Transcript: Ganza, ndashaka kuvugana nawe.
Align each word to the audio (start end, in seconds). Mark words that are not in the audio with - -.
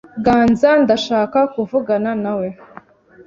Ganza, 0.25 0.69
ndashaka 0.83 1.39
kuvugana 1.53 2.11
nawe. 2.23 2.47